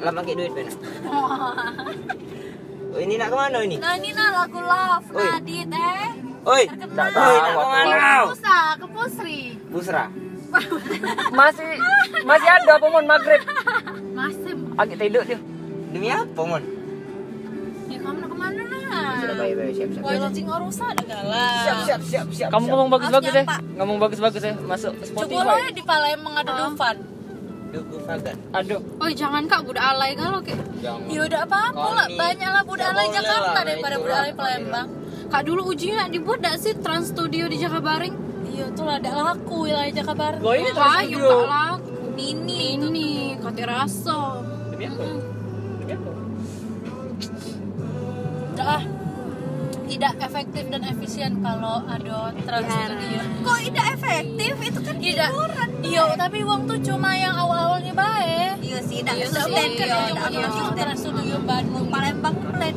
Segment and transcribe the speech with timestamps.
[0.00, 0.74] Lam pakai duit benar.
[2.88, 3.76] Oh, ini nak ke mana ini?
[3.76, 5.28] Nah ini nah lagu love Oi.
[5.28, 6.08] Nadit eh.
[6.40, 7.08] Oi, Terkenal.
[7.12, 7.96] oi, nak ke mana?
[8.24, 9.40] Nusa ke Pusri.
[9.68, 10.04] Busra.
[11.38, 11.76] Masih
[12.24, 13.44] masih ada pomon maghrib.
[14.16, 14.56] Masih.
[14.80, 15.36] Agak tidur dia.
[15.92, 16.64] Demi apa, Mon?
[17.88, 18.62] Ya kamu nak ke mana
[19.20, 19.44] Sudah nah?
[19.44, 20.02] baik, siap, siap.
[20.04, 21.60] Wah cacing orusa ada galah.
[21.60, 22.48] Siap, siap, siap, siap.
[22.48, 22.72] Kamu siap.
[22.72, 23.44] ngomong bagus-bagus ya.
[23.76, 24.54] Ngomong bagus-bagus ya.
[24.64, 25.56] Masuk lo Spotify.
[25.60, 26.96] ya di Palembang ada Dufan.
[27.68, 28.36] Fagan.
[28.54, 28.80] Aduh.
[28.96, 31.04] Oh jangan kak budak alay kalau kayak Jangan.
[31.06, 31.68] Ya udah lah,
[32.06, 34.88] Kami- banyak lah budak Ya alay Jakarta lah, daripada budak alay Palembang.
[35.28, 38.14] kak dulu ujinya dibuat gak sih Trans Studio di Jakabaring?
[38.48, 40.40] Iya tuh lah, ada laku wilayah Jakarta.
[40.40, 41.28] Lo ini Wah, Trans Studio.
[41.28, 41.92] tak laku.
[42.16, 43.06] Ini ini
[43.36, 44.20] kate raso.
[44.72, 45.04] Demi apa?
[45.78, 46.10] Demi apa?
[48.50, 48.82] Udah ah.
[49.88, 53.20] Tidak efektif dan efisien kalau ada trans studio.
[53.40, 54.52] Kok tidak efektif?
[54.60, 55.30] Itu kan tidak.
[55.80, 58.60] Iya, tapi uang tuh cuma yang awal-awalnya baik.
[58.60, 60.80] Iya sih, tidak Iya iya, sih, kan iya, ujung-ujung iya.
[60.84, 62.74] trans studio Bandung, Palembang plan.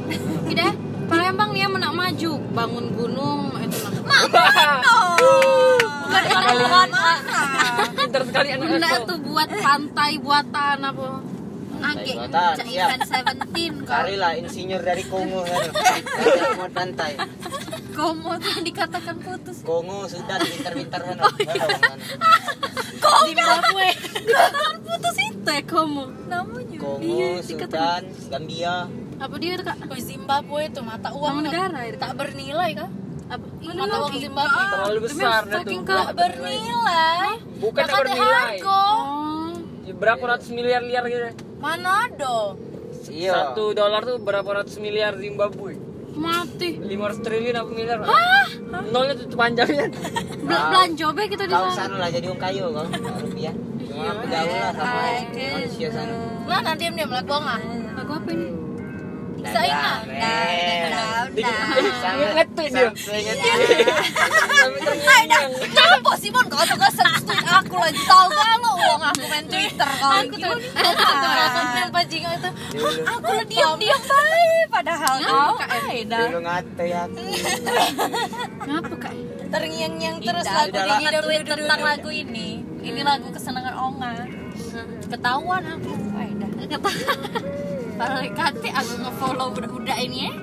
[0.47, 0.73] Tidak,
[1.11, 3.91] Palembang nih menak maju, bangun gunung itu lah.
[6.07, 6.89] Bukan Palembang
[7.91, 11.07] Pintar sekali anak tuh buat pantai buatan apa?
[11.81, 12.05] Cak
[12.61, 12.87] siap.
[12.87, 13.97] event Seventeen kak.
[14.01, 15.69] Carilah insinyur dari Kongo kan.
[16.59, 17.11] Mau pantai.
[17.91, 19.57] Komo tuh dikatakan putus.
[19.61, 21.17] Kongo sudah pintar-pintar kan.
[23.27, 23.89] Zimbabwe.
[24.15, 26.05] Dikatakan putus itu ya Komo.
[26.25, 26.77] namanya.
[26.79, 28.75] Kongo, Iya, Sudan, Gambia.
[29.19, 29.77] Apa dia kak?
[29.85, 31.99] Oh, Zimbabwe itu mata uang negara ya, Kak?
[31.99, 32.89] tak bernilai kah?
[33.29, 33.45] Apa?
[33.61, 34.61] Mata uang Zimbabwe.
[34.65, 35.81] Terlalu besar dah tuh.
[35.83, 36.07] kak.
[36.15, 37.31] bernilai.
[37.61, 38.57] Bukan bernilai.
[38.57, 38.81] harga.
[38.81, 39.53] Oh,
[39.91, 41.29] Berapa ratus miliar liar gitu.
[41.61, 42.57] Mana ada?
[43.07, 43.31] Iya.
[43.53, 45.77] Satu dolar tuh berapa ratus miliar Zimbabwe?
[46.11, 46.75] mati.
[46.75, 47.97] 500 triliun apa miliar?
[48.91, 49.87] Nolnya tuh panjangnya.
[50.43, 51.87] Bel- Belanja be kita di Kau sana.
[51.87, 52.83] sana lah jadi orang kayu kau
[53.23, 53.55] rupiah.
[53.81, 54.99] Cuma bergaul lah sama
[55.55, 56.13] manusia sana.
[56.43, 57.59] Nah, nanti diam diam lagu ah.
[57.95, 58.47] Lagu apa ini?
[59.41, 60.01] Bisa ingat.
[62.21, 62.91] Ingat tuh dia.
[65.71, 66.45] Kenapa sih Mon?
[66.51, 70.11] Kau tuh gak tweet aku lagi tahu kalau uang aku main Twitter kau.
[70.11, 71.15] Aku tuh aku tuh
[71.55, 72.49] konten bajingan itu.
[73.07, 75.55] Aku diam diam baik padahal kau.
[75.61, 76.27] Ay, dah.
[76.29, 77.03] Dulu ngate ya.
[78.67, 79.13] Ngapa kak?
[79.51, 82.63] Terngiang-ngiang terus lagu di tweet tentang lagu ini.
[82.81, 84.13] Ini lagu kesenangan Onga.
[85.11, 85.91] Ketahuan aku.
[86.15, 86.49] Ay, dah.
[88.01, 90.33] Padahal kate aku nge-follow budak-budak ini ya.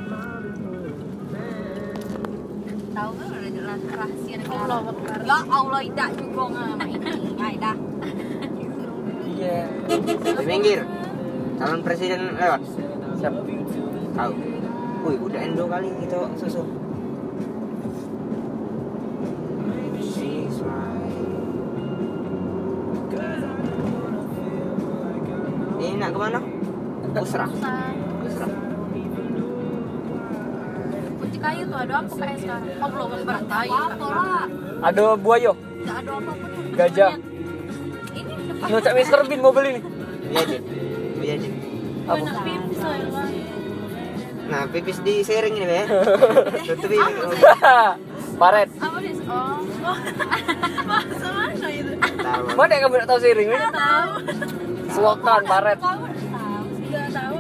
[2.95, 4.79] Tahu kan udah jelas rahasia negara.
[5.27, 7.11] Ya Allah tidak juga ngama ini.
[7.43, 7.75] Ay, dah.
[9.27, 9.67] Iya.
[10.39, 10.87] Di minggir.
[11.59, 12.63] Calon presiden lewat.
[13.19, 13.35] Siap.
[14.15, 14.31] Kau.
[15.03, 16.63] Wih, udah endo kali gitu susu.
[25.79, 26.39] Ini nak ke mana?
[27.19, 27.47] Busra.
[28.23, 28.47] Busra.
[31.19, 32.63] Putih kayu tuh ada apa kayak sekarang?
[32.79, 33.73] Oh belum berat kayu.
[33.75, 34.47] Apa lah?
[34.79, 36.47] Ada buaya, Tidak ada apa-apa.
[36.79, 37.13] gajah.
[38.15, 39.21] Ini depan Nyocak Mr.
[39.27, 39.83] Bean mau beli nih.
[40.29, 40.63] Iya, Din.
[41.19, 41.53] Iya, Din.
[42.07, 42.25] Apa?
[44.49, 45.85] Nah, pipis di sharing ini, ya.
[46.73, 46.97] Tutupi.
[48.39, 48.69] Paret.
[48.79, 49.15] Apa sih?
[49.29, 49.61] Oh.
[50.89, 51.93] Masa mana itu?
[51.99, 52.43] Tahu.
[52.57, 53.49] Mana yang kamu nak tahu sering?
[53.51, 53.61] Win?
[53.61, 54.11] Tahu.
[54.89, 55.79] Selokan, paret.
[55.83, 56.01] Tahu?
[56.89, 57.37] Tidak tahu.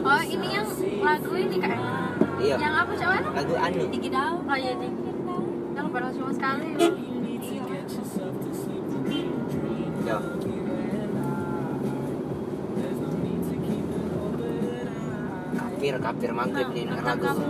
[0.00, 0.66] Oh ini yang
[1.06, 1.78] lagu ini kak?
[2.42, 2.56] Iya.
[2.58, 3.18] Yang apa coba?
[3.30, 3.82] Lagu anu.
[3.86, 4.34] Tahu.
[4.50, 5.16] Oh iya dikit.
[5.78, 5.86] Yang
[6.34, 6.68] sekali.
[10.02, 10.18] Yo.
[15.54, 17.46] Kafir, kafir maghrib nih Antar lagu.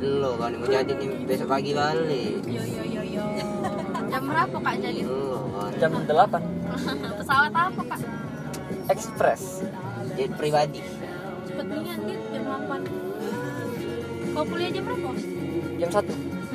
[0.00, 2.40] Gilo kan mau jadi nih besok pagi balik.
[2.48, 3.24] Yo yo yo yo.
[4.10, 5.04] Jam berapa kak jadi?
[5.04, 5.70] Gilo kan.
[5.76, 6.40] Jam 8.
[7.20, 8.00] Pesawat apa kak?
[8.88, 9.60] Express.
[10.16, 10.80] Jet pribadi.
[11.44, 12.80] Cepet nih Dit, jam 8
[14.32, 15.10] Kau kuliah jam berapa?
[15.76, 16.00] Jam 1.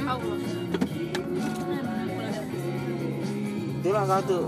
[0.09, 0.37] Allah
[3.85, 4.45] Itulah kau tuh.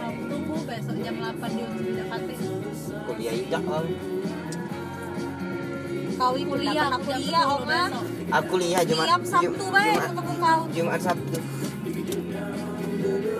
[0.00, 2.32] Kamu tunggu besok jam 8 di Ujung Jakarta.
[3.04, 3.84] Kuliah idah kau.
[6.16, 7.82] Kau ini kuliah, kuliah, Oma.
[8.32, 9.06] Aku lihat Jumat.
[9.06, 10.60] Tiap Sabtu Jum- baik Jumat, ketemu kau.
[10.72, 11.38] Jumat Sabtu.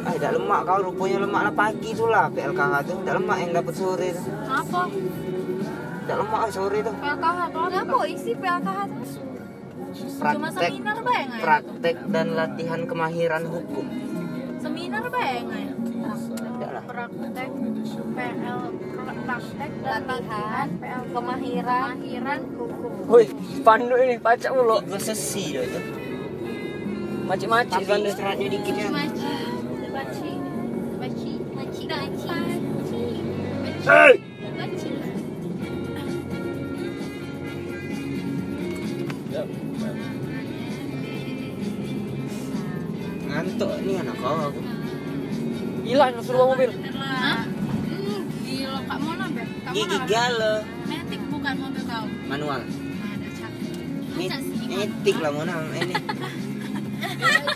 [0.07, 2.97] Ah, tidak lemak kau rupanya lemak lah pagi tuh lah PLKH tuh.
[3.01, 4.25] Tidak lemak yang dapat sore tuh.
[4.47, 4.83] Apa?
[5.99, 6.95] Tidak lemak sore tuh.
[6.95, 7.69] PLKH atau apa?
[7.73, 8.81] Kenapa isi PLKH?
[9.97, 11.41] Cuma Praktek, seminar bayang ya?
[11.41, 13.87] praktek dan latihan kemahiran hukum.
[14.61, 15.73] Seminar bayang ya?
[16.87, 17.49] Praktek
[18.13, 18.61] PL
[19.37, 20.69] praktek dan latihan
[21.13, 21.85] Kemahiran.
[21.95, 23.25] kemahiran hukum Woi,
[23.55, 24.83] spanduk ini pacak mulu.
[24.83, 25.81] Gue sesi dah itu.
[27.25, 28.11] Macik-macik Tapi spanduk.
[28.11, 28.89] istirahatnya dikit ya.
[28.89, 29.35] maci
[29.93, 30.31] maci
[30.97, 33.03] maci maci maci
[33.85, 34.15] Hei!
[34.57, 34.89] maci
[43.27, 44.61] Ngantuk nih anak kau aku.
[45.85, 46.71] Hilang suruh bawa mobil.
[46.97, 47.39] Hah?
[47.47, 49.26] Hmm, Gila, Kak Mona,
[49.75, 50.63] Gigi galo.
[50.87, 52.07] Metik bukan mobil kau.
[52.31, 52.63] Manual.
[54.71, 55.95] Metik lah mana ini.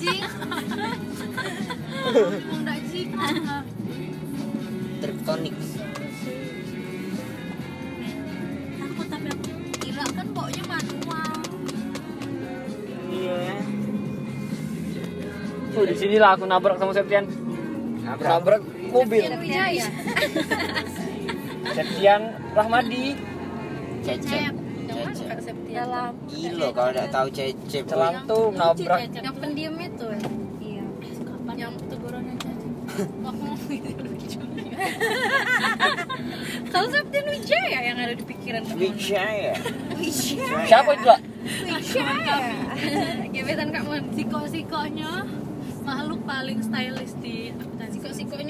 [0.02, 0.22] Jing.
[2.50, 3.10] Enggak jing.
[5.00, 5.54] Triptonic.
[8.80, 10.26] Takut tapi aku kan
[10.66, 11.32] manual.
[13.10, 13.58] Iya ya.
[15.78, 17.30] Oh, di sinilah aku nabrak sama Septian.
[18.02, 18.26] Nabrak.
[18.26, 19.22] Nabrak mobil.
[19.38, 19.86] Wijaya.
[21.74, 22.22] Septian
[22.52, 23.16] Rahmadi.
[24.02, 24.52] Cecep.
[24.90, 25.56] Cecep.
[25.70, 26.12] Dalam.
[26.26, 27.84] Gila kalau tidak tahu cecep.
[27.86, 29.00] Celantung nabrak.
[29.14, 30.20] Yang pendiam itu ya.
[30.60, 30.84] Iya.
[31.54, 32.34] Yang tegurannya
[34.00, 34.40] lucu.
[36.72, 38.62] Kalau Septian Wijaya yang ada di pikiran.
[38.76, 39.54] Wijaya.
[39.94, 40.66] Wijaya.
[40.66, 41.08] Siapa itu?
[41.66, 42.36] Wijaya.
[43.34, 44.02] Gebetan Mona.
[44.14, 45.12] Siko-sikonya
[45.80, 47.50] makhluk paling stylish di
[47.90, 48.49] siko-sikonya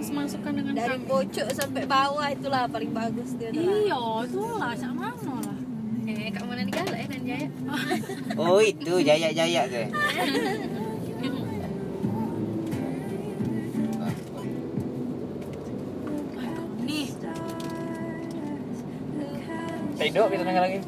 [0.00, 1.06] semasukkan dengan dari kamu.
[1.06, 5.58] pojok sampai bawah itulah paling bagus dia tuh Iya, itu lah, cak mana lah.
[6.06, 7.48] eh kak mana digalak ya nan jaya
[8.40, 9.82] Oh itu jaya-jaya ke.
[16.80, 17.08] Nih,
[20.00, 20.78] kita nengah lagi.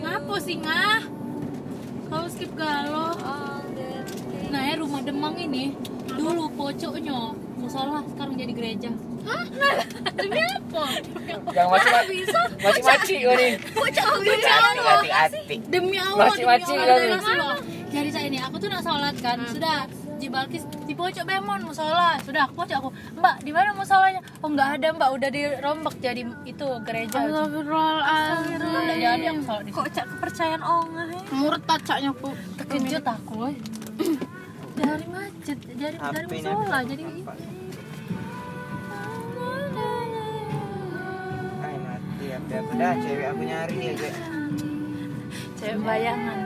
[0.00, 1.00] Ngapa sih ngah?
[2.06, 3.12] Kalau skip galau.
[4.46, 5.74] Nah ya rumah Demang ini
[6.06, 7.34] dulu pocoknya
[7.66, 8.90] musola sekarang jadi gereja.
[9.26, 9.42] Hah?
[10.14, 10.84] Demi apa?
[11.50, 11.90] Yang masih
[12.62, 13.52] masih macik kau nih.
[13.74, 14.06] Pocok
[14.86, 15.56] Hati-hati.
[15.66, 17.18] Demi Allah, demi Maci-maci Allah, demi nih.
[17.18, 17.58] Rasulullah.
[17.90, 22.16] Jadi saya ini, aku tuh nak sholat kan, sudah di Balkis di pojok Bemon musola,
[22.24, 22.90] sudah aku pojok aku,
[23.20, 24.20] Mbak di mana musolanya?
[24.40, 27.18] Oh nggak ada Mbak, udah dirombak jadi itu gereja.
[27.20, 28.58] Astagfirullahaladzim.
[28.64, 33.32] Nggak jadi aku sholat di kok cak kepercayaan ongah ya Murtad caknya aku terkejut aku
[33.36, 33.54] woy.
[34.76, 37.04] dari masjid dari dari musola jadi?
[41.64, 44.10] Ay mati apa apa dah cewek aku nyari dia ke.
[45.56, 46.38] cewek bayangan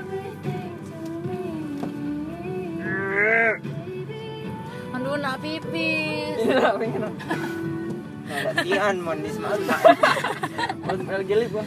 [4.90, 7.04] aduh nak pipis Iya, pengen.
[8.30, 9.76] Latihan mon di semata.
[10.86, 11.64] Mau lagi lip gua.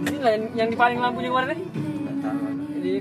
[0.00, 1.59] Ini lah yang, yang di paling lampunya kemarin nih.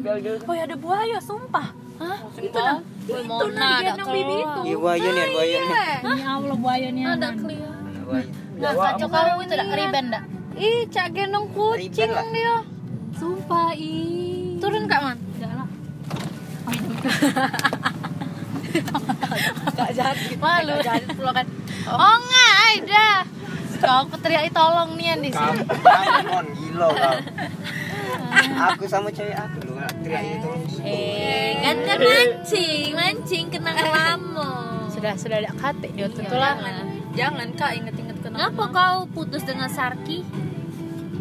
[0.01, 1.67] Oh ya ada buaya sumpah
[1.99, 2.17] Hah?
[2.33, 5.71] itu dah Woi, itu Mona nah ada bibi itu Iya buaya nih buaya nih.
[5.99, 8.29] Demi Allah buaya nih ada clear Buaya.
[8.55, 10.23] Nah, Wah, kacau kau itu dah riben dah.
[10.55, 11.91] ih cak gendong kucing
[12.29, 12.55] dia
[13.13, 14.55] Sumpah ih.
[14.57, 15.67] turun kak man Enggak lah.
[19.69, 20.75] gak jadi Malu.
[20.79, 21.45] jadi pulau kan
[21.89, 23.09] Oh enggak, Aida.
[23.79, 25.33] Kau aku teriak tolong nih di sini.
[25.33, 27.15] Kamu kamu mon gila kau.
[28.69, 30.49] Aku sama cewek aku lu nggak teriak itu.
[30.81, 34.49] eh kan kan mancing mancing kenang lama
[34.89, 36.53] Sudah sudah ada kate dia Iya, tulah.
[36.55, 36.85] jangan.
[37.09, 38.39] Jangan kak inget-inget kenapa.
[38.39, 40.21] Ngapa kau putus dengan Sarki?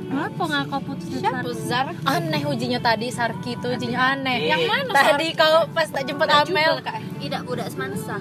[0.04, 1.64] Kenapa nggak kau putus dengan Siapa Sarki?
[1.64, 1.86] Zar?
[2.04, 4.36] Aneh ujinya tadi Sarki itu ujinya aneh.
[4.46, 4.90] Yang mana?
[4.90, 6.82] Tadi kau pas tak jemput Amel.
[7.18, 8.18] Tidak budak semansa.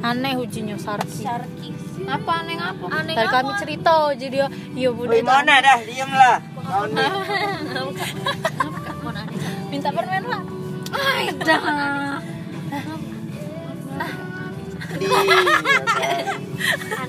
[0.00, 1.22] Aneh ujinya Sarki.
[1.22, 1.68] Sarki.
[2.06, 2.86] Apa aneh ngapa?
[2.88, 6.36] Aneh Tadi kami cerita jadi dia, iya budak mana dah diam lah.
[9.68, 10.42] minta permen lah.
[11.44, 11.60] Kan.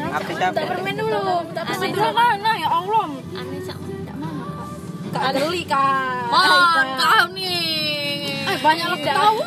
[0.10, 0.62] Apa Minta siapa?
[0.68, 1.20] permen dulu.
[1.48, 3.06] Minta permen dulu mana ya Allah.
[3.40, 4.68] aneh cak tidak mama kak.
[5.16, 6.28] Kak geli kak.
[6.30, 8.44] Mon, kau nih.
[8.50, 9.44] Eh, banyak lah ketawa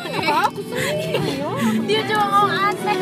[0.49, 1.37] aku sendiri.
[1.87, 2.97] Dia cuma ngomong aneh.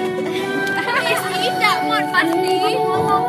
[1.41, 2.53] Tidak, Mon pasti.
[2.60, 3.22] Dia tuh.